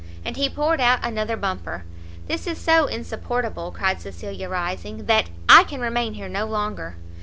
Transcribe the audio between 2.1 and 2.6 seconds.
"This is